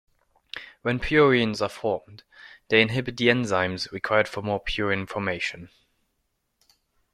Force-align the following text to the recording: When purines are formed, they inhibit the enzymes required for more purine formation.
When 0.81 0.99
purines 0.99 1.61
are 1.61 1.69
formed, 1.69 2.23
they 2.69 2.81
inhibit 2.81 3.17
the 3.17 3.27
enzymes 3.27 3.91
required 3.91 4.27
for 4.27 4.41
more 4.41 4.59
purine 4.59 5.07
formation. 5.07 5.69